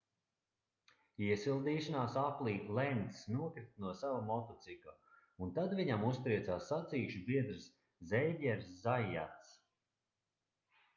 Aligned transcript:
iesildīšanās 1.25 2.15
aplī 2.21 2.53
lencs 2.79 3.21
nokrita 3.35 3.85
no 3.85 3.93
sava 4.01 4.23
motocikla 4.31 4.97
un 5.47 5.53
tad 5.61 5.77
viņam 5.83 6.09
uztriecās 6.15 6.73
sacīkšu 6.73 7.23
biedrs 7.31 7.71
zeivjers 8.15 8.75
zaiats 8.89 9.57